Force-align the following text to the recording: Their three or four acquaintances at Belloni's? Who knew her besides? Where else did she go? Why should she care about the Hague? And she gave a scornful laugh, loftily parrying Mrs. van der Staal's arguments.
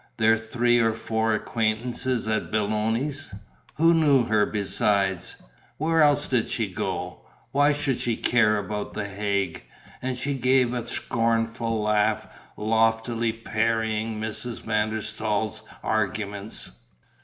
Their 0.17 0.35
three 0.39 0.79
or 0.79 0.93
four 0.93 1.35
acquaintances 1.35 2.27
at 2.27 2.49
Belloni's? 2.49 3.35
Who 3.75 3.93
knew 3.93 4.23
her 4.25 4.47
besides? 4.47 5.35
Where 5.77 6.01
else 6.01 6.27
did 6.27 6.49
she 6.49 6.73
go? 6.73 7.27
Why 7.51 7.71
should 7.71 7.99
she 7.99 8.15
care 8.17 8.57
about 8.57 8.95
the 8.95 9.07
Hague? 9.07 9.63
And 10.01 10.17
she 10.17 10.33
gave 10.33 10.73
a 10.73 10.87
scornful 10.87 11.83
laugh, 11.83 12.25
loftily 12.57 13.31
parrying 13.31 14.19
Mrs. 14.19 14.63
van 14.63 14.89
der 14.89 15.03
Staal's 15.03 15.61
arguments. 15.83 16.71